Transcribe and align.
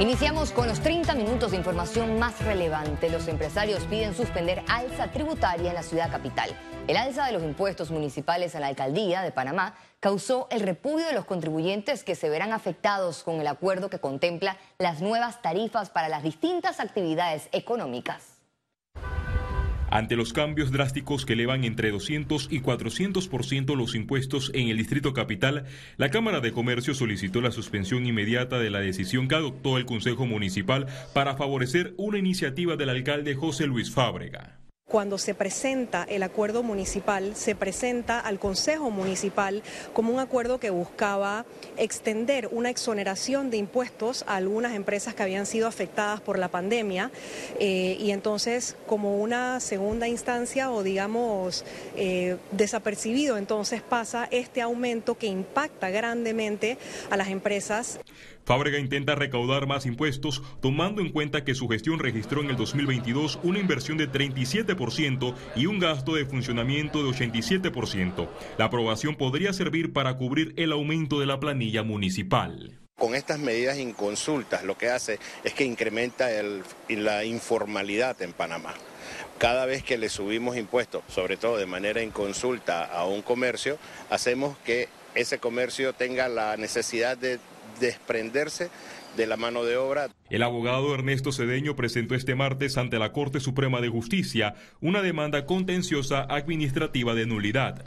Iniciamos 0.00 0.50
con 0.50 0.66
los 0.66 0.80
30 0.80 1.14
minutos 1.14 1.52
de 1.52 1.56
información 1.56 2.18
más 2.18 2.44
relevante. 2.44 3.08
Los 3.08 3.28
empresarios 3.28 3.84
piden 3.84 4.12
suspender 4.12 4.64
alza 4.68 5.12
tributaria 5.12 5.68
en 5.68 5.74
la 5.76 5.84
ciudad 5.84 6.10
capital. 6.10 6.50
El 6.88 6.96
alza 6.96 7.26
de 7.26 7.32
los 7.32 7.44
impuestos 7.44 7.92
municipales 7.92 8.56
a 8.56 8.60
la 8.60 8.66
alcaldía 8.66 9.22
de 9.22 9.30
Panamá 9.30 9.76
causó 10.00 10.48
el 10.50 10.60
repudio 10.60 11.06
de 11.06 11.12
los 11.12 11.26
contribuyentes 11.26 12.02
que 12.02 12.16
se 12.16 12.28
verán 12.28 12.52
afectados 12.52 13.22
con 13.22 13.40
el 13.40 13.46
acuerdo 13.46 13.88
que 13.88 14.00
contempla 14.00 14.56
las 14.78 15.00
nuevas 15.00 15.40
tarifas 15.42 15.90
para 15.90 16.08
las 16.08 16.24
distintas 16.24 16.80
actividades 16.80 17.48
económicas. 17.52 18.33
Ante 19.94 20.16
los 20.16 20.32
cambios 20.32 20.72
drásticos 20.72 21.24
que 21.24 21.34
elevan 21.34 21.62
entre 21.62 21.92
200 21.92 22.48
y 22.50 22.60
400% 22.60 23.76
los 23.76 23.94
impuestos 23.94 24.50
en 24.52 24.68
el 24.68 24.76
Distrito 24.76 25.12
Capital, 25.12 25.66
la 25.98 26.10
Cámara 26.10 26.40
de 26.40 26.50
Comercio 26.50 26.94
solicitó 26.94 27.40
la 27.40 27.52
suspensión 27.52 28.04
inmediata 28.04 28.58
de 28.58 28.70
la 28.70 28.80
decisión 28.80 29.28
que 29.28 29.36
adoptó 29.36 29.78
el 29.78 29.86
Consejo 29.86 30.26
Municipal 30.26 30.88
para 31.12 31.36
favorecer 31.36 31.94
una 31.96 32.18
iniciativa 32.18 32.74
del 32.74 32.88
alcalde 32.88 33.36
José 33.36 33.68
Luis 33.68 33.92
Fábrega. 33.92 34.63
Cuando 34.86 35.16
se 35.16 35.34
presenta 35.34 36.04
el 36.04 36.22
acuerdo 36.22 36.62
municipal, 36.62 37.34
se 37.34 37.54
presenta 37.54 38.20
al 38.20 38.38
Consejo 38.38 38.90
Municipal 38.90 39.62
como 39.94 40.12
un 40.12 40.20
acuerdo 40.20 40.60
que 40.60 40.68
buscaba 40.68 41.46
extender 41.78 42.50
una 42.52 42.68
exoneración 42.68 43.48
de 43.50 43.56
impuestos 43.56 44.24
a 44.28 44.36
algunas 44.36 44.74
empresas 44.74 45.14
que 45.14 45.22
habían 45.22 45.46
sido 45.46 45.68
afectadas 45.68 46.20
por 46.20 46.38
la 46.38 46.48
pandemia 46.48 47.10
eh, 47.58 47.96
y 47.98 48.10
entonces 48.10 48.76
como 48.86 49.16
una 49.16 49.58
segunda 49.58 50.06
instancia 50.06 50.70
o 50.70 50.82
digamos 50.82 51.64
eh, 51.96 52.36
desapercibido 52.52 53.38
entonces 53.38 53.80
pasa 53.80 54.28
este 54.30 54.60
aumento 54.60 55.16
que 55.16 55.26
impacta 55.26 55.88
grandemente 55.88 56.76
a 57.10 57.16
las 57.16 57.28
empresas. 57.28 58.00
Fábrega 58.44 58.78
intenta 58.78 59.14
recaudar 59.14 59.66
más 59.66 59.86
impuestos, 59.86 60.42
tomando 60.60 61.00
en 61.00 61.10
cuenta 61.10 61.44
que 61.44 61.54
su 61.54 61.68
gestión 61.68 61.98
registró 61.98 62.42
en 62.42 62.50
el 62.50 62.56
2022 62.56 63.38
una 63.42 63.58
inversión 63.58 63.96
de 63.96 64.10
37% 64.10 65.34
y 65.56 65.66
un 65.66 65.78
gasto 65.78 66.14
de 66.14 66.26
funcionamiento 66.26 67.02
de 67.02 67.10
87%. 67.10 68.28
La 68.58 68.66
aprobación 68.66 69.16
podría 69.16 69.52
servir 69.52 69.92
para 69.92 70.16
cubrir 70.16 70.52
el 70.56 70.72
aumento 70.72 71.20
de 71.20 71.26
la 71.26 71.40
planilla 71.40 71.82
municipal. 71.82 72.78
Con 72.98 73.14
estas 73.14 73.38
medidas 73.38 73.78
inconsultas 73.78 74.62
lo 74.62 74.78
que 74.78 74.88
hace 74.88 75.18
es 75.42 75.52
que 75.52 75.64
incrementa 75.64 76.28
la 76.88 77.24
informalidad 77.24 78.20
en 78.22 78.32
Panamá. 78.32 78.74
Cada 79.38 79.66
vez 79.66 79.82
que 79.82 79.98
le 79.98 80.08
subimos 80.08 80.56
impuestos, 80.56 81.02
sobre 81.08 81.36
todo 81.36 81.56
de 81.56 81.66
manera 81.66 82.02
inconsulta 82.02 82.84
a 82.84 83.04
un 83.04 83.22
comercio, 83.22 83.78
hacemos 84.10 84.56
que 84.58 84.88
ese 85.14 85.38
comercio 85.38 85.92
tenga 85.92 86.28
la 86.28 86.56
necesidad 86.56 87.16
de 87.16 87.40
desprenderse 87.80 88.70
de 89.16 89.26
la 89.26 89.36
mano 89.36 89.64
de 89.64 89.76
obra. 89.76 90.08
El 90.30 90.42
abogado 90.42 90.94
Ernesto 90.94 91.32
Cedeño 91.32 91.76
presentó 91.76 92.14
este 92.14 92.34
martes 92.34 92.76
ante 92.76 92.98
la 92.98 93.12
Corte 93.12 93.40
Suprema 93.40 93.80
de 93.80 93.88
Justicia 93.88 94.54
una 94.80 95.02
demanda 95.02 95.46
contenciosa 95.46 96.26
administrativa 96.28 97.14
de 97.14 97.26
nulidad. 97.26 97.84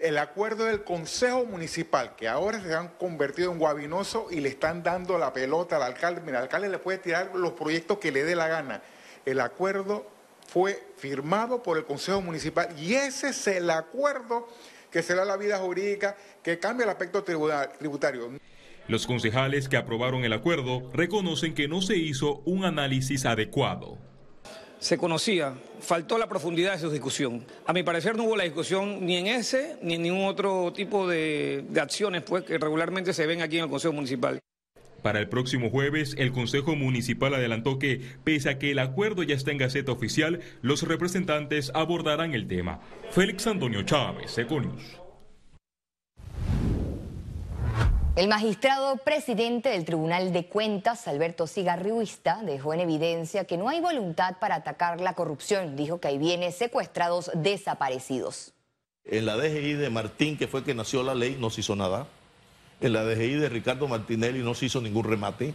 El 0.00 0.18
acuerdo 0.18 0.64
del 0.64 0.84
Consejo 0.84 1.46
Municipal, 1.46 2.14
que 2.16 2.28
ahora 2.28 2.60
se 2.60 2.74
han 2.74 2.88
convertido 2.88 3.52
en 3.52 3.58
guabinoso 3.58 4.26
y 4.30 4.40
le 4.40 4.50
están 4.50 4.82
dando 4.82 5.16
la 5.16 5.32
pelota 5.32 5.76
al 5.76 5.82
alcalde. 5.82 6.20
Mira, 6.20 6.38
el 6.38 6.44
alcalde 6.44 6.68
le 6.68 6.78
puede 6.78 6.98
tirar 6.98 7.30
los 7.34 7.52
proyectos 7.52 7.98
que 7.98 8.12
le 8.12 8.24
dé 8.24 8.34
la 8.34 8.48
gana. 8.48 8.82
El 9.24 9.40
acuerdo 9.40 10.06
fue 10.46 10.82
firmado 10.96 11.62
por 11.62 11.78
el 11.78 11.84
Consejo 11.84 12.20
Municipal 12.20 12.68
y 12.78 12.94
ese 12.94 13.30
es 13.30 13.46
el 13.46 13.70
acuerdo 13.70 14.48
que 14.90 15.02
será 15.02 15.24
la 15.24 15.36
vida 15.36 15.58
jurídica 15.58 16.16
que 16.42 16.58
cambia 16.58 16.84
el 16.84 16.90
aspecto 16.90 17.24
tributario. 17.24 18.30
Los 18.86 19.06
concejales 19.06 19.68
que 19.68 19.78
aprobaron 19.78 20.24
el 20.24 20.32
acuerdo 20.34 20.90
reconocen 20.92 21.54
que 21.54 21.68
no 21.68 21.80
se 21.80 21.96
hizo 21.96 22.42
un 22.44 22.64
análisis 22.64 23.24
adecuado. 23.24 23.98
Se 24.78 24.98
conocía, 24.98 25.54
faltó 25.80 26.18
la 26.18 26.28
profundidad 26.28 26.74
de 26.74 26.80
su 26.80 26.90
discusión. 26.90 27.46
A 27.66 27.72
mi 27.72 27.82
parecer 27.82 28.14
no 28.16 28.24
hubo 28.24 28.36
la 28.36 28.44
discusión 28.44 29.06
ni 29.06 29.16
en 29.16 29.28
ese 29.28 29.78
ni 29.80 29.94
en 29.94 30.02
ningún 30.02 30.26
otro 30.26 30.74
tipo 30.74 31.08
de, 31.08 31.64
de 31.70 31.80
acciones 31.80 32.22
pues, 32.22 32.44
que 32.44 32.58
regularmente 32.58 33.14
se 33.14 33.26
ven 33.26 33.40
aquí 33.40 33.56
en 33.56 33.64
el 33.64 33.70
Consejo 33.70 33.94
Municipal. 33.94 34.38
Para 35.00 35.18
el 35.18 35.28
próximo 35.28 35.70
jueves, 35.70 36.14
el 36.18 36.32
Consejo 36.32 36.76
Municipal 36.76 37.34
adelantó 37.34 37.78
que, 37.78 38.02
pese 38.24 38.50
a 38.50 38.58
que 38.58 38.70
el 38.70 38.78
acuerdo 38.78 39.22
ya 39.22 39.34
está 39.34 39.50
en 39.50 39.58
Gaceta 39.58 39.92
Oficial, 39.92 40.40
los 40.60 40.82
representantes 40.82 41.70
abordarán 41.74 42.34
el 42.34 42.48
tema. 42.48 42.80
Félix 43.10 43.46
Antonio 43.46 43.82
Chávez, 43.82 44.36
Econius. 44.36 45.03
El 48.16 48.28
magistrado 48.28 48.96
presidente 48.98 49.70
del 49.70 49.84
Tribunal 49.84 50.32
de 50.32 50.46
Cuentas, 50.46 51.08
Alberto 51.08 51.48
Cigarriuista, 51.48 52.44
dejó 52.44 52.72
en 52.72 52.78
evidencia 52.78 53.44
que 53.44 53.56
no 53.56 53.68
hay 53.68 53.80
voluntad 53.80 54.36
para 54.38 54.54
atacar 54.54 55.00
la 55.00 55.14
corrupción. 55.14 55.74
Dijo 55.74 55.98
que 55.98 56.06
hay 56.06 56.18
bienes 56.18 56.54
secuestrados 56.54 57.32
desaparecidos. 57.34 58.52
En 59.04 59.26
la 59.26 59.36
DGI 59.36 59.72
de 59.72 59.90
Martín, 59.90 60.38
que 60.38 60.46
fue 60.46 60.62
que 60.62 60.74
nació 60.74 61.02
la 61.02 61.16
ley, 61.16 61.36
no 61.40 61.50
se 61.50 61.62
hizo 61.62 61.74
nada. 61.74 62.06
En 62.80 62.92
la 62.92 63.02
DGI 63.02 63.34
de 63.34 63.48
Ricardo 63.48 63.88
Martinelli 63.88 64.44
no 64.44 64.54
se 64.54 64.66
hizo 64.66 64.80
ningún 64.80 65.06
remate. 65.06 65.52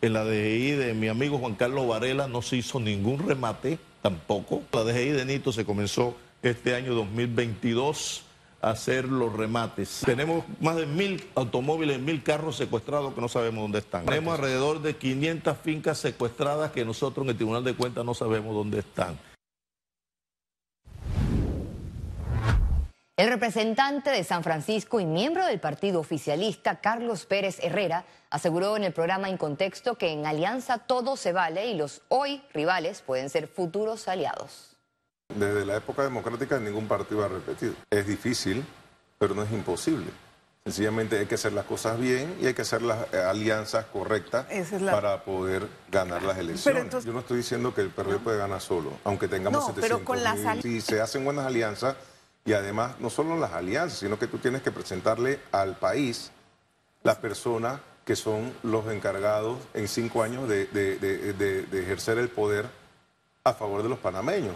En 0.00 0.14
la 0.14 0.24
DGI 0.24 0.70
de 0.72 0.94
mi 0.94 1.08
amigo 1.08 1.36
Juan 1.36 1.56
Carlos 1.56 1.86
Varela 1.86 2.26
no 2.26 2.40
se 2.40 2.56
hizo 2.56 2.80
ningún 2.80 3.28
remate 3.28 3.78
tampoco. 4.00 4.62
La 4.72 4.82
DGI 4.82 5.10
de 5.10 5.26
Nito 5.26 5.52
se 5.52 5.66
comenzó 5.66 6.16
este 6.42 6.74
año 6.74 6.94
2022 6.94 8.24
hacer 8.60 9.04
los 9.04 9.32
remates. 9.32 10.02
Tenemos 10.04 10.44
más 10.60 10.76
de 10.76 10.86
mil 10.86 11.24
automóviles, 11.34 12.00
mil 12.00 12.22
carros 12.22 12.56
secuestrados 12.56 13.14
que 13.14 13.20
no 13.20 13.28
sabemos 13.28 13.62
dónde 13.62 13.78
están. 13.78 14.04
Tenemos 14.06 14.34
alrededor 14.34 14.82
de 14.82 14.96
500 14.96 15.56
fincas 15.58 15.98
secuestradas 15.98 16.72
que 16.72 16.84
nosotros 16.84 17.24
en 17.24 17.30
el 17.30 17.36
Tribunal 17.36 17.64
de 17.64 17.74
Cuentas 17.74 18.04
no 18.04 18.14
sabemos 18.14 18.54
dónde 18.54 18.80
están. 18.80 19.18
El 23.16 23.30
representante 23.30 24.10
de 24.10 24.22
San 24.22 24.44
Francisco 24.44 25.00
y 25.00 25.04
miembro 25.04 25.44
del 25.44 25.58
partido 25.58 25.98
oficialista, 25.98 26.80
Carlos 26.80 27.26
Pérez 27.26 27.58
Herrera, 27.60 28.04
aseguró 28.30 28.76
en 28.76 28.84
el 28.84 28.92
programa 28.92 29.28
En 29.28 29.36
Contexto 29.36 29.96
que 29.96 30.12
en 30.12 30.24
alianza 30.24 30.78
todo 30.78 31.16
se 31.16 31.32
vale 31.32 31.66
y 31.66 31.74
los 31.74 32.02
hoy 32.08 32.42
rivales 32.54 33.02
pueden 33.02 33.28
ser 33.28 33.48
futuros 33.48 34.06
aliados. 34.06 34.77
Desde 35.34 35.66
la 35.66 35.76
época 35.76 36.02
democrática 36.02 36.58
ningún 36.58 36.88
partido 36.88 37.24
ha 37.24 37.28
repetido. 37.28 37.74
Es 37.90 38.06
difícil, 38.06 38.64
pero 39.18 39.34
no 39.34 39.42
es 39.42 39.52
imposible. 39.52 40.06
Sencillamente 40.64 41.18
hay 41.18 41.26
que 41.26 41.36
hacer 41.36 41.52
las 41.52 41.64
cosas 41.64 41.98
bien 41.98 42.36
y 42.40 42.46
hay 42.46 42.54
que 42.54 42.62
hacer 42.62 42.82
las 42.82 43.12
eh, 43.12 43.18
alianzas 43.18 43.86
correctas 43.86 44.46
para 44.90 45.24
poder 45.24 45.66
ganar 45.90 46.22
las 46.22 46.38
elecciones. 46.38 47.04
Yo 47.04 47.12
no 47.12 47.20
estoy 47.20 47.38
diciendo 47.38 47.74
que 47.74 47.82
el 47.82 47.90
PRD 47.90 48.18
puede 48.18 48.38
ganar 48.38 48.60
solo, 48.60 48.92
aunque 49.04 49.28
tengamos 49.28 49.60
no, 49.60 49.66
700 49.74 49.82
pero 49.82 50.04
con 50.04 50.22
las 50.22 50.62
Si 50.62 50.80
se 50.80 51.00
hacen 51.00 51.24
buenas 51.24 51.46
alianzas 51.46 51.96
y 52.44 52.52
además 52.52 52.96
no 52.98 53.08
solo 53.08 53.38
las 53.38 53.52
alianzas, 53.52 53.98
sino 53.98 54.18
que 54.18 54.26
tú 54.26 54.38
tienes 54.38 54.62
que 54.62 54.70
presentarle 54.70 55.40
al 55.52 55.76
país 55.76 56.32
las 57.02 57.16
personas 57.16 57.80
que 58.04 58.16
son 58.16 58.52
los 58.62 58.90
encargados 58.90 59.58
en 59.74 59.88
cinco 59.88 60.22
años 60.22 60.48
de 60.48 61.68
ejercer 61.72 62.18
el 62.18 62.28
poder 62.28 62.66
a 63.44 63.54
favor 63.54 63.82
de 63.82 63.88
los 63.88 63.98
panameños. 63.98 64.54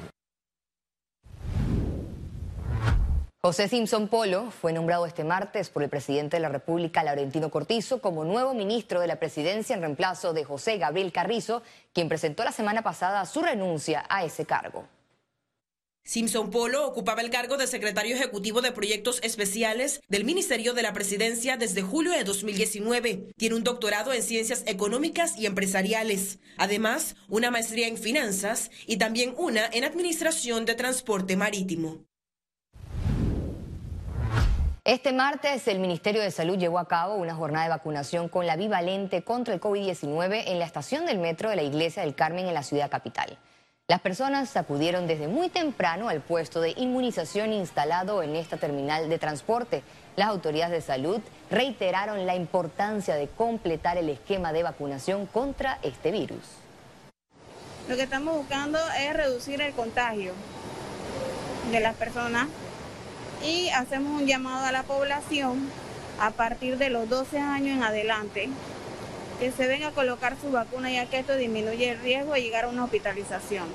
José 3.45 3.67
Simpson 3.67 4.07
Polo 4.07 4.53
fue 4.53 4.73
nombrado 4.73 5.05
este 5.05 5.25
martes 5.25 5.69
por 5.69 5.83
el 5.83 5.91
presidente 5.91 6.37
de 6.37 6.43
la 6.43 6.49
República, 6.49 7.03
Laurentino 7.03 7.51
Cortizo, 7.51 8.01
como 8.01 8.23
nuevo 8.23 8.55
ministro 8.55 9.01
de 9.01 9.09
la 9.09 9.19
presidencia 9.19 9.75
en 9.75 9.81
reemplazo 9.81 10.33
de 10.33 10.45
José 10.45 10.79
Gabriel 10.79 11.11
Carrizo, 11.11 11.65
quien 11.93 12.09
presentó 12.09 12.45
la 12.45 12.53
semana 12.53 12.83
pasada 12.83 13.27
su 13.27 13.43
renuncia 13.43 14.07
a 14.09 14.25
ese 14.25 14.47
cargo. 14.47 14.87
Simpson 16.05 16.53
Polo 16.53 16.87
ocupaba 16.87 17.21
el 17.21 17.31
cargo 17.31 17.57
de 17.57 17.67
secretario 17.67 18.15
ejecutivo 18.15 18.61
de 18.61 18.71
proyectos 18.71 19.19
especiales 19.25 20.01
del 20.07 20.25
Ministerio 20.25 20.73
de 20.73 20.83
la 20.83 20.93
Presidencia 20.93 21.57
desde 21.57 21.83
julio 21.83 22.13
de 22.13 22.23
2019. 22.23 23.33
Tiene 23.37 23.57
un 23.57 23.65
doctorado 23.65 24.13
en 24.13 24.23
ciencias 24.23 24.63
económicas 24.67 25.37
y 25.37 25.47
empresariales. 25.47 26.39
Además, 26.59 27.17
una 27.29 27.51
maestría 27.51 27.89
en 27.89 27.99
finanzas 27.99 28.71
y 28.87 28.99
también 28.99 29.35
una 29.37 29.67
en 29.67 29.83
administración 29.83 30.65
de 30.65 30.77
transporte 30.77 31.37
marítimo. 31.37 32.05
Este 34.85 35.13
martes 35.13 35.69
el 35.69 35.79
Ministerio 35.79 36.23
de 36.23 36.33
Salud 36.33 36.59
llevó 36.59 36.81
a 36.81 36.89
cabo 36.89 37.15
una 37.15 37.37
jornada 37.37 37.67
de 37.67 37.71
vacunación 37.71 38.29
con 38.29 38.49
la 38.49 38.57
bivalente 38.57 39.23
contra 39.23 39.55
el 39.55 39.61
COVID-19 39.61 40.43
en 40.49 40.59
la 40.59 40.65
estación 40.65 41.07
del 41.07 41.19
metro 41.19 41.51
de 41.51 41.55
la 41.55 41.63
Iglesia 41.63 42.03
del 42.03 42.17
Carmen 42.17 42.49
en 42.49 42.55
la 42.55 42.65
ciudad 42.65 42.91
capital. 42.91 43.39
Las 43.87 44.01
personas 44.01 44.57
acudieron 44.57 45.07
desde 45.07 45.29
muy 45.29 45.51
temprano 45.51 46.09
al 46.09 46.21
puesto 46.21 46.61
de 46.61 46.75
inmunización 46.77 47.53
instalado 47.53 48.25
en 48.25 48.35
esta 48.35 48.57
terminal 48.57 49.09
de 49.09 49.21
transporte. 49.21 49.85
Las 50.17 50.27
autoridades 50.27 50.73
de 50.73 50.81
salud 50.81 51.21
reiteraron 51.49 52.27
la 52.27 52.35
importancia 52.35 53.15
de 53.15 53.29
completar 53.29 53.99
el 53.99 54.09
esquema 54.09 54.53
de 54.53 54.65
vacunación 54.65 55.27
contra 55.27 55.79
este 55.83 56.11
virus. 56.11 56.43
Lo 57.89 57.95
que 57.95 58.03
estamos 58.03 58.37
buscando 58.37 58.81
es 58.99 59.15
reducir 59.15 59.61
el 59.61 59.75
contagio 59.75 60.33
de 61.71 61.79
las 61.79 61.95
personas 61.95 62.49
y 63.45 63.69
hacemos 63.71 64.21
un 64.21 64.27
llamado 64.27 64.67
a 64.67 64.73
la 64.73 64.83
población 64.85 65.69
a 66.21 66.31
partir 66.31 66.79
de 66.79 66.91
los 66.91 67.09
12 67.09 67.39
años 67.39 67.77
en 67.77 67.83
adelante 67.83 68.49
que 69.41 69.51
se 69.51 69.67
venga 69.67 69.89
a 69.89 69.91
colocar 69.93 70.37
su 70.41 70.53
vacuna 70.53 70.91
ya 70.91 71.07
que 71.07 71.19
esto 71.19 71.37
disminuye 71.37 71.91
el 71.91 71.99
riesgo 72.01 72.35
de 72.35 72.43
llegar 72.43 72.65
a 72.65 72.69
una 72.69 72.85
hospitalización. 72.85 73.67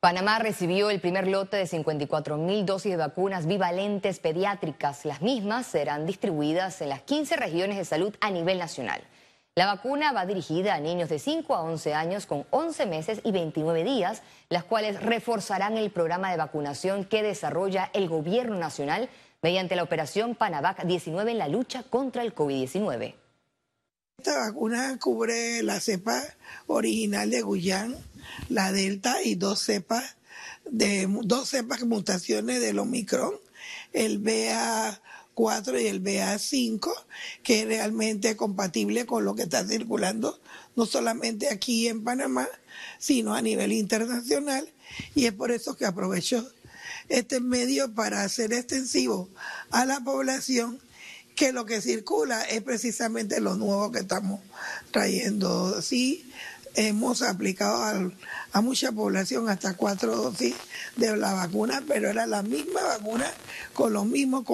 Panamá 0.00 0.38
recibió 0.38 0.90
el 0.90 1.00
primer 1.00 1.26
lote 1.28 1.56
de 1.56 1.66
54 1.66 2.36
mil 2.36 2.66
dosis 2.66 2.90
de 2.90 2.98
vacunas 2.98 3.46
bivalentes 3.46 4.18
pediátricas. 4.18 5.06
Las 5.06 5.22
mismas 5.22 5.64
serán 5.64 6.04
distribuidas 6.04 6.82
en 6.82 6.90
las 6.90 7.00
15 7.02 7.36
regiones 7.36 7.78
de 7.78 7.86
salud 7.86 8.14
a 8.20 8.30
nivel 8.30 8.58
nacional. 8.58 9.00
La 9.56 9.66
vacuna 9.66 10.10
va 10.10 10.26
dirigida 10.26 10.74
a 10.74 10.80
niños 10.80 11.08
de 11.08 11.20
5 11.20 11.54
a 11.54 11.62
11 11.62 11.94
años 11.94 12.26
con 12.26 12.44
11 12.50 12.86
meses 12.86 13.20
y 13.22 13.30
29 13.30 13.84
días, 13.84 14.22
las 14.48 14.64
cuales 14.64 15.00
reforzarán 15.00 15.76
el 15.76 15.92
programa 15.92 16.32
de 16.32 16.36
vacunación 16.36 17.04
que 17.04 17.22
desarrolla 17.22 17.88
el 17.92 18.08
gobierno 18.08 18.58
nacional 18.58 19.08
mediante 19.42 19.76
la 19.76 19.84
operación 19.84 20.34
Panavac 20.34 20.84
19 20.84 21.30
en 21.30 21.38
la 21.38 21.46
lucha 21.46 21.84
contra 21.84 22.22
el 22.22 22.34
COVID-19. 22.34 23.14
Esta 24.18 24.38
vacuna 24.40 24.98
cubre 24.98 25.62
la 25.62 25.78
cepa 25.78 26.20
original 26.66 27.30
de 27.30 27.42
Guyán 27.42 27.96
la 28.48 28.72
delta 28.72 29.22
y 29.22 29.36
dos 29.36 29.60
cepas 29.60 30.16
de 30.64 31.06
dos 31.22 31.50
cepas 31.50 31.84
mutaciones 31.84 32.60
del 32.60 32.80
Omicron, 32.80 33.34
el 33.92 34.18
BA4 35.34 35.82
y 35.82 35.86
el 35.86 36.02
BA5, 36.02 36.92
que 37.42 37.62
es 37.62 37.66
realmente 37.66 38.36
compatible 38.36 39.06
con 39.06 39.24
lo 39.24 39.34
que 39.34 39.42
está 39.42 39.66
circulando 39.66 40.40
no 40.76 40.86
solamente 40.86 41.48
aquí 41.50 41.88
en 41.88 42.02
Panamá, 42.02 42.48
sino 42.98 43.34
a 43.34 43.42
nivel 43.42 43.72
internacional. 43.72 44.68
Y 45.14 45.26
es 45.26 45.32
por 45.32 45.50
eso 45.50 45.76
que 45.76 45.86
aprovecho 45.86 46.48
este 47.08 47.40
medio 47.40 47.94
para 47.94 48.22
hacer 48.22 48.52
extensivo 48.52 49.28
a 49.70 49.84
la 49.84 50.00
población 50.00 50.80
que 51.34 51.52
lo 51.52 51.66
que 51.66 51.80
circula 51.80 52.42
es 52.42 52.62
precisamente 52.62 53.40
lo 53.40 53.56
nuevo 53.56 53.90
que 53.90 54.00
estamos 54.00 54.40
trayendo. 54.92 55.82
Sí, 55.82 56.30
hemos 56.74 57.22
aplicado 57.22 58.12
a 58.52 58.60
mucha 58.60 58.92
población 58.92 59.48
hasta 59.48 59.76
cuatro 59.76 60.16
dosis 60.16 60.54
de 60.96 61.16
la 61.16 61.32
vacuna, 61.32 61.82
pero 61.86 62.08
era 62.08 62.26
la 62.26 62.42
misma 62.42 62.82
vacuna 62.82 63.30
con 63.72 63.92
los 63.92 64.06
mismos 64.06 64.44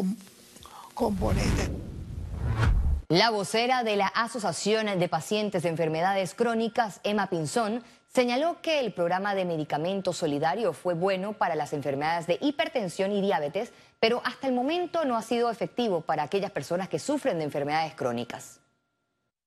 componentes. 1.01 1.71
La 3.09 3.31
vocera 3.31 3.83
de 3.85 3.97
la 3.97 4.09
Asociación 4.09 4.99
de 4.99 5.09
Pacientes 5.09 5.63
de 5.63 5.71
Enfermedades 5.71 6.35
Crónicas, 6.35 7.01
Emma 7.05 7.31
Pinzón, 7.31 7.83
señaló 8.07 8.61
que 8.61 8.81
el 8.81 8.93
programa 8.93 9.35
de 9.35 9.47
medicamento 9.47 10.13
solidario 10.13 10.75
fue 10.75 10.93
bueno 10.93 11.33
para 11.33 11.55
las 11.55 11.73
enfermedades 11.73 12.27
de 12.27 12.37
hipertensión 12.43 13.13
y 13.13 13.23
diabetes, 13.23 13.73
pero 13.99 14.21
hasta 14.27 14.47
el 14.47 14.53
momento 14.53 15.07
no 15.07 15.17
ha 15.17 15.23
sido 15.23 15.51
efectivo 15.51 16.03
para 16.03 16.25
aquellas 16.25 16.51
personas 16.51 16.91
que 16.91 16.99
sufren 16.99 17.39
de 17.39 17.45
enfermedades 17.45 17.95
crónicas 17.95 18.61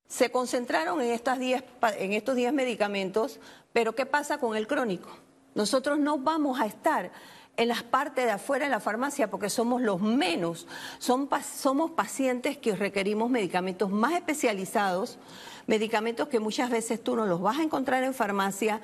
se 0.06 0.30
concentraron 0.30 1.00
en, 1.00 1.10
estas 1.10 1.40
en 1.40 2.12
estos 2.12 2.36
10 2.36 2.52
medicamentos, 2.52 3.40
pero 3.72 3.94
¿qué 3.94 4.06
pasa 4.06 4.38
con 4.38 4.54
el 4.54 4.66
crónico? 4.66 5.08
Nosotros 5.54 5.98
no 5.98 6.18
vamos 6.18 6.60
a 6.60 6.66
estar 6.66 7.10
en 7.56 7.68
las 7.68 7.82
partes 7.82 8.24
de 8.24 8.30
afuera 8.30 8.66
de 8.66 8.70
la 8.70 8.80
farmacia 8.80 9.30
porque 9.30 9.50
somos 9.50 9.82
los 9.82 10.00
menos. 10.00 10.66
somos 10.98 11.90
pacientes 11.92 12.56
que 12.58 12.74
requerimos 12.76 13.30
medicamentos 13.30 13.90
más 13.90 14.14
especializados, 14.14 15.18
medicamentos 15.66 16.28
que 16.28 16.40
muchas 16.40 16.70
veces 16.70 17.02
tú 17.02 17.16
no 17.16 17.26
los 17.26 17.40
vas 17.40 17.58
a 17.58 17.62
encontrar 17.62 18.04
en 18.04 18.14
farmacia. 18.14 18.80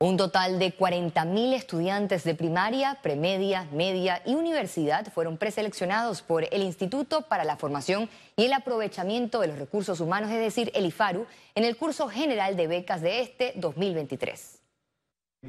Un 0.00 0.16
total 0.16 0.60
de 0.60 0.78
40.000 0.78 1.54
estudiantes 1.54 2.22
de 2.22 2.36
primaria, 2.36 3.00
premedia, 3.02 3.66
media 3.72 4.22
y 4.24 4.36
universidad 4.36 5.12
fueron 5.12 5.38
preseleccionados 5.38 6.22
por 6.22 6.44
el 6.54 6.62
Instituto 6.62 7.22
para 7.22 7.42
la 7.42 7.56
Formación 7.56 8.08
y 8.36 8.44
el 8.44 8.52
Aprovechamiento 8.52 9.40
de 9.40 9.48
los 9.48 9.58
Recursos 9.58 9.98
Humanos, 9.98 10.30
es 10.30 10.38
decir, 10.38 10.70
el 10.76 10.86
IFARU, 10.86 11.26
en 11.56 11.64
el 11.64 11.76
curso 11.76 12.08
general 12.08 12.56
de 12.56 12.68
becas 12.68 13.00
de 13.00 13.22
este 13.22 13.54
2023. 13.56 14.67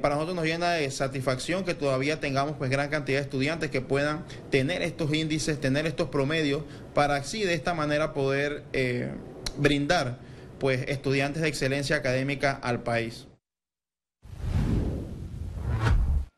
Para 0.00 0.14
nosotros 0.14 0.36
nos 0.36 0.44
llena 0.44 0.70
de 0.70 0.88
satisfacción 0.90 1.64
que 1.64 1.74
todavía 1.74 2.20
tengamos 2.20 2.54
pues 2.56 2.70
gran 2.70 2.90
cantidad 2.90 3.18
de 3.18 3.24
estudiantes 3.24 3.70
que 3.72 3.80
puedan 3.80 4.24
tener 4.48 4.82
estos 4.82 5.12
índices, 5.12 5.60
tener 5.60 5.84
estos 5.84 6.08
promedios, 6.08 6.62
para 6.94 7.16
así 7.16 7.42
de 7.42 7.54
esta 7.54 7.74
manera 7.74 8.14
poder 8.14 8.62
eh, 8.72 9.10
brindar 9.56 10.18
pues 10.60 10.84
estudiantes 10.88 11.42
de 11.42 11.48
excelencia 11.48 11.96
académica 11.96 12.52
al 12.52 12.82
país. 12.84 13.26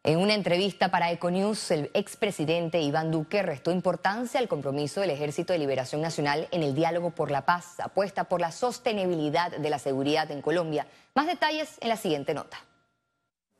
En 0.04 0.18
una 0.18 0.34
entrevista 0.34 0.90
para 0.90 1.12
Econews, 1.12 1.70
el 1.70 1.90
expresidente 1.94 2.80
Iván 2.80 3.12
Duque 3.12 3.42
restó 3.42 3.70
importancia 3.70 4.40
al 4.40 4.48
compromiso 4.48 5.02
del 5.02 5.10
Ejército 5.10 5.52
de 5.52 5.60
Liberación 5.60 6.00
Nacional 6.00 6.48
en 6.50 6.62
el 6.62 6.74
diálogo 6.74 7.10
por 7.10 7.30
la 7.30 7.44
paz, 7.44 7.78
apuesta 7.80 8.24
por 8.24 8.40
la 8.40 8.50
sostenibilidad 8.50 9.52
de 9.52 9.70
la 9.70 9.78
seguridad 9.78 10.30
en 10.30 10.40
Colombia. 10.40 10.86
Más 11.14 11.26
detalles 11.26 11.76
en 11.80 11.90
la 11.90 11.96
siguiente 11.96 12.34
nota. 12.34 12.58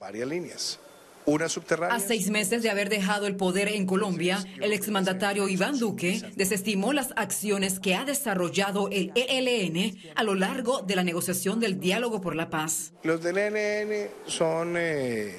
Varias 0.02 0.28
líneas. 0.28 0.80
Una 1.26 1.48
subterránea. 1.48 1.94
A 1.94 2.00
seis 2.00 2.28
meses 2.28 2.64
de 2.64 2.70
haber 2.70 2.88
dejado 2.88 3.28
el 3.28 3.36
poder 3.36 3.68
en 3.68 3.86
Colombia, 3.86 4.44
el 4.60 4.72
exmandatario 4.72 5.48
Iván 5.48 5.78
Duque 5.78 6.20
desestimó 6.34 6.92
las 6.92 7.10
acciones 7.14 7.78
que 7.78 7.94
ha 7.94 8.04
desarrollado 8.04 8.88
el 8.90 9.12
ELN 9.14 9.96
a 10.16 10.24
lo 10.24 10.34
largo 10.34 10.82
de 10.82 10.96
la 10.96 11.04
negociación 11.04 11.60
del 11.60 11.78
diálogo 11.78 12.20
por 12.20 12.34
la 12.34 12.50
paz. 12.50 12.92
Los 13.04 13.22
del 13.22 13.38
ELN 13.38 14.10
son 14.26 14.74
eh, 14.76 15.36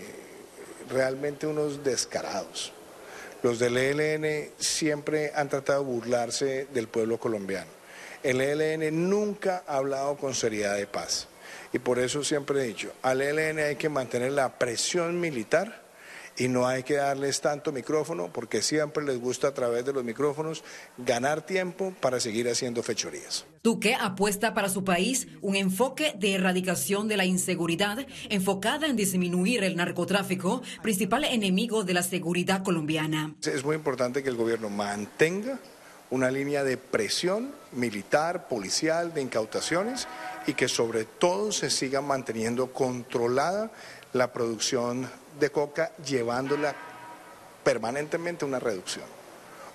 realmente 0.90 1.46
unos 1.46 1.84
descarados. 1.84 2.72
Los 3.42 3.60
del 3.60 3.76
ELN 3.76 4.50
siempre 4.58 5.34
han 5.36 5.50
tratado 5.50 5.84
de 5.84 5.92
burlarse 5.92 6.68
del 6.74 6.88
pueblo 6.88 7.20
colombiano. 7.20 7.70
El 8.24 8.40
ELN 8.40 9.10
nunca 9.10 9.66
ha 9.68 9.76
hablado 9.76 10.16
con 10.16 10.34
seriedad 10.34 10.78
de 10.78 10.88
paz. 10.88 11.28
Y 11.74 11.80
por 11.80 11.98
eso 11.98 12.24
siempre 12.24 12.62
he 12.62 12.68
dicho, 12.68 12.94
al 13.02 13.22
ELN 13.22 13.58
hay 13.58 13.76
que 13.76 13.90
mantener 13.90 14.32
la 14.32 14.60
presión 14.60 15.20
militar 15.20 15.84
y 16.38 16.48
no 16.48 16.68
hay 16.68 16.84
que 16.84 16.96
darles 16.96 17.42
tanto 17.42 17.72
micrófono 17.72 18.32
porque 18.32 18.62
siempre 18.62 19.04
les 19.04 19.20
gusta 19.20 19.50
a 19.50 19.54
través 19.54 19.86
de 19.86 19.94
los 19.94 20.04
micrófonos 20.04 20.64
ganar 20.98 21.46
tiempo 21.46 21.94
para 22.00 22.20
seguir 22.20 22.48
haciendo 22.48 22.82
fechorías. 22.84 23.46
Duque 23.64 23.96
apuesta 23.96 24.54
para 24.54 24.70
su 24.70 24.84
país 24.84 25.28
un 25.42 25.56
enfoque 25.56 26.14
de 26.18 26.36
erradicación 26.36 27.08
de 27.08 27.18
la 27.18 27.26
inseguridad 27.26 28.06
enfocada 28.30 28.88
en 28.88 28.96
disminuir 28.96 29.64
el 29.64 29.76
narcotráfico, 29.76 30.62
principal 30.82 31.24
enemigo 31.24 31.84
de 31.84 31.94
la 31.94 32.04
seguridad 32.04 32.64
colombiana. 32.64 33.36
Es 33.44 33.64
muy 33.64 33.76
importante 33.76 34.24
que 34.24 34.30
el 34.30 34.36
gobierno 34.36 34.70
mantenga 34.70 35.60
una 36.10 36.30
línea 36.30 36.64
de 36.64 36.78
presión 36.78 37.52
militar, 37.72 38.48
policial, 38.48 39.14
de 39.14 39.22
incautaciones 39.24 40.08
y 40.48 40.54
que 40.54 40.68
sobre 40.68 41.06
todo 41.06 41.52
se 41.52 41.70
siga 41.70 42.02
manteniendo 42.02 42.72
controlada 42.74 43.72
la 44.14 44.32
producción 44.32 45.10
de 45.40 45.50
coca 45.52 45.92
llevándola 46.06 46.76
permanentemente 47.64 48.46
a 48.46 48.48
una 48.48 48.60
reducción. 48.60 49.06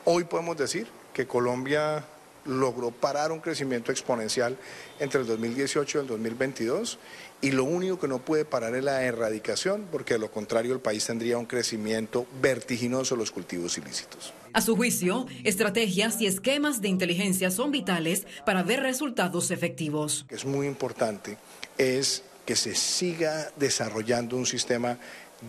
Hoy 0.04 0.24
podemos 0.24 0.56
decir 0.56 0.86
que 1.12 1.26
Colombia 1.26 2.04
logró 2.48 2.90
parar 2.90 3.30
un 3.30 3.40
crecimiento 3.40 3.92
exponencial 3.92 4.56
entre 4.98 5.20
el 5.20 5.26
2018 5.26 5.98
y 5.98 6.00
el 6.00 6.06
2022 6.08 6.98
y 7.40 7.52
lo 7.52 7.64
único 7.64 8.00
que 8.00 8.08
no 8.08 8.18
puede 8.18 8.44
parar 8.44 8.74
es 8.74 8.82
la 8.82 9.04
erradicación 9.04 9.86
porque 9.92 10.14
de 10.14 10.20
lo 10.20 10.30
contrario 10.30 10.72
el 10.72 10.80
país 10.80 11.06
tendría 11.06 11.38
un 11.38 11.46
crecimiento 11.46 12.26
vertiginoso 12.40 13.14
de 13.14 13.20
los 13.20 13.30
cultivos 13.30 13.78
ilícitos. 13.78 14.32
A 14.52 14.60
su 14.60 14.74
juicio, 14.74 15.26
estrategias 15.44 16.20
y 16.20 16.26
esquemas 16.26 16.80
de 16.80 16.88
inteligencia 16.88 17.50
son 17.50 17.70
vitales 17.70 18.26
para 18.44 18.62
ver 18.62 18.80
resultados 18.80 19.50
efectivos. 19.50 20.26
Es 20.30 20.44
muy 20.44 20.66
importante 20.66 21.36
es 21.76 22.24
que 22.44 22.56
se 22.56 22.74
siga 22.74 23.52
desarrollando 23.56 24.36
un 24.36 24.46
sistema 24.46 24.98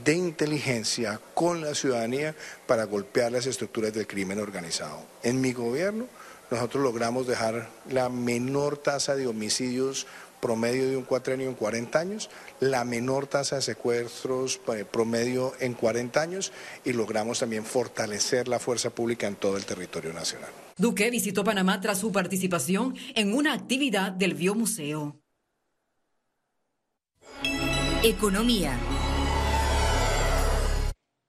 de 0.04 0.14
inteligencia 0.14 1.20
con 1.34 1.62
la 1.62 1.74
ciudadanía 1.74 2.36
para 2.68 2.84
golpear 2.84 3.32
las 3.32 3.48
estructuras 3.48 3.94
del 3.94 4.06
crimen 4.06 4.40
organizado. 4.40 5.04
En 5.24 5.42
mi 5.42 5.54
gobierno 5.54 6.06
nosotros 6.52 6.84
logramos 6.84 7.28
dejar 7.28 7.70
la 7.90 8.10
menor 8.10 8.78
tasa 8.78 9.16
de 9.16 9.28
homicidios 9.28 10.08
promedio 10.40 10.90
de 10.90 10.98
un 10.98 11.04
cuatrenio 11.04 11.50
en 11.50 11.56
40 11.56 12.00
años, 12.00 12.30
la 12.60 12.86
menor 12.86 13.28
tasa 13.28 13.58
de 13.58 13.62
secuestros 13.62 14.60
eh, 14.74 14.86
promedio 14.90 15.54
en 15.60 15.74
40 15.74 16.22
años 16.22 16.52
y 16.86 16.94
logramos 16.94 17.40
también 17.40 17.66
fortalecer 17.66 18.48
la 18.48 18.60
fuerza 18.60 18.90
pública 18.90 19.28
en 19.28 19.36
todo 19.36 19.58
el 19.58 19.66
territorio 19.66 20.14
nacional. 20.14 20.50
Duque 20.78 21.10
visitó 21.10 21.44
Panamá 21.44 21.82
tras 21.82 22.00
su 22.00 22.12
participación 22.12 22.96
en 23.16 23.34
una 23.34 23.54
actividad 23.54 24.12
del 24.12 24.34
Biomuseo. 24.34 25.20
Economía. 28.02 28.80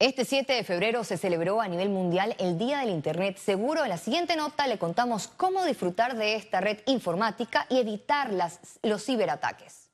Este 0.00 0.24
7 0.24 0.54
de 0.54 0.64
febrero 0.64 1.04
se 1.04 1.18
celebró 1.18 1.60
a 1.60 1.68
nivel 1.68 1.90
mundial 1.90 2.34
el 2.38 2.56
Día 2.56 2.78
del 2.78 2.88
Internet 2.88 3.36
Seguro. 3.36 3.82
En 3.82 3.90
la 3.90 3.98
siguiente 3.98 4.34
nota 4.34 4.66
le 4.66 4.78
contamos 4.78 5.28
cómo 5.28 5.62
disfrutar 5.66 6.16
de 6.16 6.36
esta 6.36 6.62
red 6.62 6.78
informática 6.86 7.66
y 7.68 7.80
evitar 7.80 8.32
las, 8.32 8.78
los 8.82 9.04
ciberataques. 9.04 9.89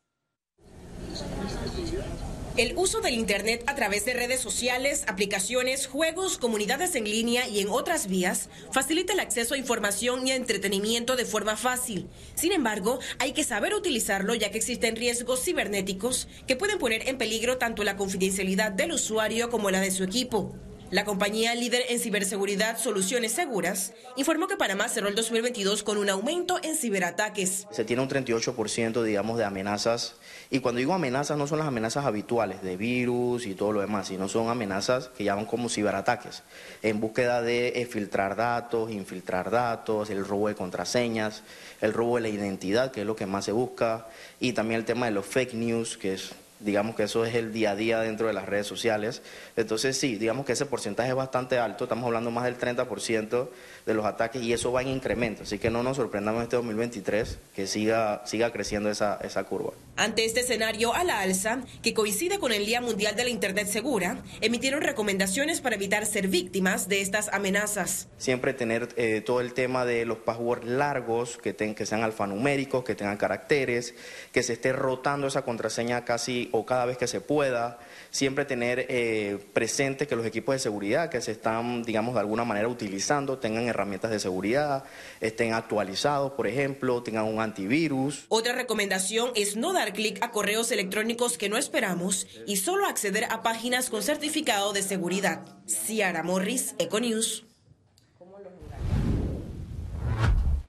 El 2.56 2.72
uso 2.78 3.02
del 3.02 3.12
Internet 3.12 3.62
a 3.66 3.74
través 3.74 4.06
de 4.06 4.14
redes 4.14 4.40
sociales, 4.40 5.04
aplicaciones, 5.08 5.86
juegos, 5.86 6.38
comunidades 6.38 6.94
en 6.94 7.04
línea 7.04 7.46
y 7.46 7.60
en 7.60 7.68
otras 7.68 8.06
vías 8.06 8.48
facilita 8.72 9.12
el 9.12 9.20
acceso 9.20 9.52
a 9.52 9.58
información 9.58 10.26
y 10.26 10.32
entretenimiento 10.32 11.16
de 11.16 11.26
forma 11.26 11.58
fácil. 11.58 12.08
Sin 12.34 12.52
embargo, 12.52 12.98
hay 13.18 13.32
que 13.32 13.44
saber 13.44 13.74
utilizarlo 13.74 14.34
ya 14.34 14.50
que 14.50 14.56
existen 14.56 14.96
riesgos 14.96 15.44
cibernéticos 15.44 16.28
que 16.46 16.56
pueden 16.56 16.78
poner 16.78 17.06
en 17.10 17.18
peligro 17.18 17.58
tanto 17.58 17.84
la 17.84 17.98
confidencialidad 17.98 18.72
del 18.72 18.92
usuario 18.92 19.50
como 19.50 19.70
la 19.70 19.82
de 19.82 19.90
su 19.90 20.02
equipo. 20.02 20.54
La 20.92 21.04
compañía 21.04 21.52
líder 21.56 21.82
en 21.88 21.98
ciberseguridad 21.98 22.78
Soluciones 22.78 23.32
Seguras 23.32 23.92
informó 24.14 24.46
que 24.46 24.56
Panamá 24.56 24.88
cerró 24.88 25.08
el 25.08 25.16
2022 25.16 25.82
con 25.82 25.98
un 25.98 26.08
aumento 26.08 26.60
en 26.62 26.76
ciberataques. 26.76 27.66
Se 27.72 27.84
tiene 27.84 28.02
un 28.02 28.08
38% 28.08 29.02
digamos 29.02 29.36
de 29.36 29.44
amenazas 29.44 30.14
y 30.48 30.60
cuando 30.60 30.78
digo 30.78 30.94
amenazas 30.94 31.36
no 31.38 31.48
son 31.48 31.58
las 31.58 31.66
amenazas 31.66 32.04
habituales 32.04 32.62
de 32.62 32.76
virus 32.76 33.46
y 33.46 33.56
todo 33.56 33.72
lo 33.72 33.80
demás, 33.80 34.06
sino 34.06 34.28
son 34.28 34.48
amenazas 34.48 35.08
que 35.08 35.24
llaman 35.24 35.46
como 35.46 35.68
ciberataques 35.68 36.44
en 36.84 37.00
búsqueda 37.00 37.42
de 37.42 37.88
filtrar 37.90 38.36
datos, 38.36 38.92
infiltrar 38.92 39.50
datos, 39.50 40.08
el 40.10 40.24
robo 40.24 40.46
de 40.46 40.54
contraseñas, 40.54 41.42
el 41.80 41.94
robo 41.94 42.14
de 42.14 42.22
la 42.22 42.28
identidad, 42.28 42.92
que 42.92 43.00
es 43.00 43.06
lo 43.08 43.16
que 43.16 43.26
más 43.26 43.44
se 43.44 43.50
busca, 43.50 44.06
y 44.38 44.52
también 44.52 44.78
el 44.78 44.86
tema 44.86 45.06
de 45.06 45.12
los 45.12 45.26
fake 45.26 45.54
news, 45.54 45.96
que 45.96 46.14
es 46.14 46.30
digamos 46.60 46.96
que 46.96 47.04
eso 47.04 47.24
es 47.24 47.34
el 47.34 47.52
día 47.52 47.72
a 47.72 47.76
día 47.76 48.00
dentro 48.00 48.26
de 48.26 48.32
las 48.32 48.46
redes 48.46 48.66
sociales. 48.66 49.22
Entonces 49.56 49.96
sí, 49.98 50.16
digamos 50.16 50.46
que 50.46 50.52
ese 50.52 50.66
porcentaje 50.66 51.10
es 51.10 51.14
bastante 51.14 51.58
alto, 51.58 51.84
estamos 51.84 52.04
hablando 52.06 52.30
más 52.30 52.44
del 52.44 52.58
30% 52.58 53.48
de 53.86 53.94
los 53.94 54.04
ataques 54.04 54.42
y 54.42 54.52
eso 54.52 54.72
va 54.72 54.82
en 54.82 54.88
incremento, 54.88 55.44
así 55.44 55.58
que 55.58 55.70
no 55.70 55.82
nos 55.82 55.96
sorprendamos 55.96 56.42
este 56.42 56.56
2023 56.56 57.38
que 57.54 57.66
siga, 57.66 58.22
siga 58.26 58.52
creciendo 58.52 58.90
esa, 58.90 59.18
esa 59.22 59.44
curva. 59.44 59.72
Ante 59.96 60.24
este 60.24 60.40
escenario 60.40 60.94
a 60.94 61.04
la 61.04 61.20
alza, 61.20 61.60
que 61.82 61.94
coincide 61.94 62.38
con 62.38 62.52
el 62.52 62.66
Día 62.66 62.80
Mundial 62.80 63.16
de 63.16 63.24
la 63.24 63.30
Internet 63.30 63.68
Segura, 63.68 64.18
emitieron 64.40 64.82
recomendaciones 64.82 65.60
para 65.60 65.76
evitar 65.76 66.04
ser 66.04 66.28
víctimas 66.28 66.88
de 66.88 67.00
estas 67.00 67.28
amenazas. 67.32 68.08
Siempre 68.18 68.52
tener 68.52 68.88
eh, 68.96 69.22
todo 69.24 69.40
el 69.40 69.54
tema 69.54 69.86
de 69.86 70.04
los 70.04 70.18
passwords 70.18 70.66
largos, 70.66 71.38
que, 71.38 71.54
que 71.54 71.86
sean 71.86 72.02
alfanuméricos, 72.02 72.84
que 72.84 72.94
tengan 72.94 73.16
caracteres, 73.16 73.94
que 74.32 74.42
se 74.42 74.54
esté 74.54 74.72
rotando 74.72 75.26
esa 75.28 75.42
contraseña 75.42 76.04
casi 76.04 76.45
o 76.52 76.66
cada 76.66 76.86
vez 76.86 76.98
que 76.98 77.06
se 77.06 77.20
pueda. 77.20 77.78
Siempre 78.10 78.44
tener 78.44 78.86
eh, 78.88 79.38
presente 79.52 80.06
que 80.06 80.16
los 80.16 80.24
equipos 80.24 80.54
de 80.54 80.58
seguridad 80.58 81.10
que 81.10 81.20
se 81.20 81.32
están, 81.32 81.82
digamos, 81.82 82.14
de 82.14 82.20
alguna 82.20 82.44
manera 82.44 82.68
utilizando 82.68 83.38
tengan 83.38 83.66
herramientas 83.66 84.10
de 84.10 84.20
seguridad, 84.20 84.84
estén 85.20 85.52
actualizados, 85.52 86.32
por 86.32 86.46
ejemplo, 86.46 87.02
tengan 87.02 87.24
un 87.24 87.40
antivirus. 87.40 88.24
Otra 88.28 88.54
recomendación 88.54 89.30
es 89.34 89.56
no 89.56 89.72
dar 89.72 89.92
clic 89.92 90.22
a 90.22 90.30
correos 90.30 90.70
electrónicos 90.70 91.38
que 91.38 91.48
no 91.48 91.56
esperamos 91.56 92.26
y 92.46 92.56
solo 92.56 92.86
acceder 92.86 93.24
a 93.30 93.42
páginas 93.42 93.90
con 93.90 94.02
certificado 94.02 94.72
de 94.72 94.82
seguridad. 94.82 95.42
Ciara 95.66 96.22
Morris, 96.22 96.74
Econews. 96.78 97.44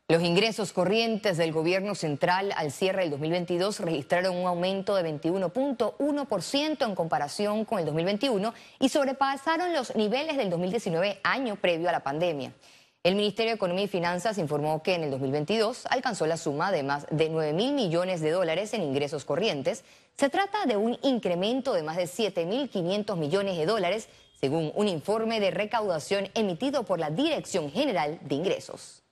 Los 0.10 0.24
ingresos 0.24 0.72
corrientes 0.72 1.36
del 1.36 1.52
gobierno 1.52 1.94
central 1.94 2.54
al 2.56 2.72
cierre 2.72 3.02
del 3.02 3.12
2022 3.12 3.82
registraron 3.82 4.38
un 4.38 4.48
aumento 4.48 4.96
de 4.96 5.04
21.1% 5.04 6.86
en 6.88 6.96
comparación 6.96 7.66
con 7.66 7.80
el 7.80 7.86
2021 7.88 8.54
y 8.80 8.88
sobrepasaron 8.88 9.74
los 9.74 9.94
niveles 9.98 10.38
del 10.38 10.50
2019, 10.50 11.20
año 11.24 11.58
previo 11.58 11.90
a 11.90 11.92
la 11.92 12.04
pandemia. 12.04 12.54
El 13.04 13.16
Ministerio 13.16 13.52
de 13.52 13.56
Economía 13.56 13.84
y 13.84 13.90
Finanzas 13.90 14.38
informó 14.38 14.82
que 14.82 14.96
en 14.96 15.04
el 15.04 15.12
2022 15.12 15.86
alcanzó 15.88 16.26
la 16.26 16.38
suma 16.38 16.72
de 16.72 16.84
más 16.84 17.06
de 17.12 17.28
9 17.28 17.52
mil 17.52 17.74
millones 17.74 18.22
de 18.22 18.32
dólares 18.32 18.74
en 18.74 18.84
ingresos 18.84 19.26
corrientes. 19.26 19.84
Se 20.18 20.30
trata 20.30 20.66
de 20.66 20.78
un 20.78 20.98
incremento 21.04 21.74
de 21.74 21.84
más 21.84 21.98
de 21.98 22.06
7.500 22.06 23.18
millones 23.18 23.58
de 23.58 23.66
dólares, 23.66 24.08
según 24.40 24.72
un 24.74 24.88
informe 24.88 25.42
de 25.42 25.52
recaudación 25.52 26.30
emitido 26.34 26.84
por 26.84 26.98
la 26.98 27.10
Dirección 27.10 27.70
General 27.70 28.20
de 28.22 28.36
Ingresos. 28.36 29.04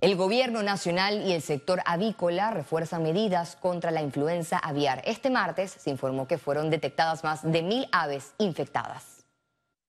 El 0.00 0.16
gobierno 0.16 0.62
nacional 0.62 1.26
y 1.26 1.34
el 1.34 1.42
sector 1.42 1.82
avícola 1.84 2.50
refuerzan 2.52 3.02
medidas 3.02 3.56
contra 3.56 3.90
la 3.90 4.00
influenza 4.00 4.56
aviar. 4.56 5.02
Este 5.04 5.28
martes 5.28 5.72
se 5.72 5.90
informó 5.90 6.26
que 6.26 6.38
fueron 6.38 6.70
detectadas 6.70 7.22
más 7.22 7.42
de 7.42 7.60
mil 7.60 7.86
aves 7.92 8.32
infectadas. 8.38 9.26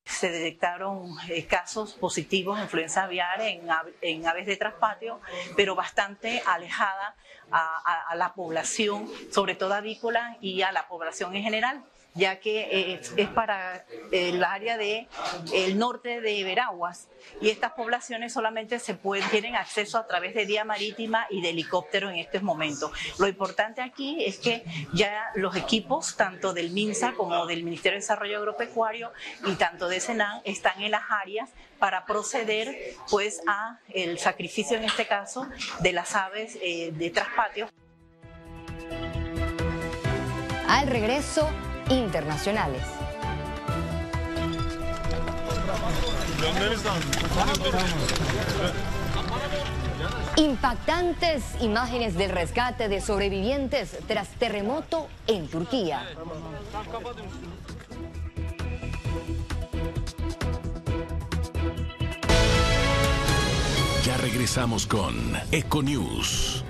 Se 0.03 0.29
detectaron 0.29 1.15
eh, 1.29 1.45
casos 1.45 1.93
positivos 1.93 2.57
de 2.57 2.63
influenza 2.63 3.03
aviar 3.03 3.39
en, 3.39 4.27
aves 4.27 4.45
de 4.47 4.57
traspatio, 4.57 5.21
pero 5.55 5.75
bastante 5.75 6.43
alejada 6.45 7.15
a 7.49 8.13
la 8.15 8.33
población, 8.33 9.09
sobre 9.29 9.55
todo 9.55 9.73
avícola 9.73 10.37
y 10.41 10.61
a 10.61 10.73
la 10.73 10.89
población 10.89 11.35
en 11.37 11.43
general 11.43 11.85
ya 12.13 12.39
que 12.39 12.99
es, 13.15 13.29
para 13.29 13.85
el 14.11 14.43
área 14.43 14.77
del 14.77 15.07
el 15.53 15.77
norte 15.77 16.21
de 16.21 16.43
Veraguas 16.43 17.07
y 17.39 17.49
estas 17.49 17.71
poblaciones 17.73 18.33
solamente 18.33 18.79
se 18.79 18.97
tienen 19.29 19.55
acceso 19.55 19.97
a 19.97 20.07
través 20.07 20.33
de 20.33 20.45
vía 20.45 20.65
marítima 20.65 21.25
y 21.29 21.41
de 21.41 21.49
helicóptero 21.49 22.09
en 22.09 22.17
estos 22.17 22.43
momentos. 22.43 22.91
Lo 23.17 23.27
importante 23.27 23.81
aquí 23.81 24.23
es 24.25 24.37
que 24.37 24.63
ya 24.93 25.31
los 25.35 25.55
equipos, 25.55 26.15
tanto 26.15 26.53
del 26.53 26.71
MINSA 26.71 27.13
como 27.13 27.45
del 27.45 27.63
Ministerio 27.63 27.95
de 27.97 28.01
Desarrollo 28.01 28.37
Agropecuario 28.37 29.11
y 29.45 29.53
tanto 29.53 29.87
de 29.87 29.99
Senan, 29.99 30.41
están 30.43 30.81
en 30.81 30.91
las 30.91 31.03
áreas 31.09 31.49
para 31.79 32.05
proceder 32.05 32.95
pues 33.09 33.41
a 33.47 33.79
el 33.89 34.19
sacrificio 34.19 34.77
en 34.77 34.83
este 34.83 35.07
caso 35.07 35.47
de 35.79 35.93
las 35.93 36.15
aves 36.15 36.57
eh, 36.61 36.91
de 36.93 37.09
traspatio. 37.09 37.69
Al 40.67 40.87
regreso 40.87 41.49
internacionales. 41.91 42.81
Impactantes 50.37 51.43
imágenes 51.59 52.15
del 52.15 52.31
rescate 52.31 52.87
de 52.87 53.01
sobrevivientes 53.01 53.97
tras 54.07 54.29
terremoto 54.29 55.07
en 55.27 55.47
Turquía. 55.47 56.07
Ya 64.05 64.17
regresamos 64.17 64.87
con 64.87 65.15
Econews. 65.51 66.63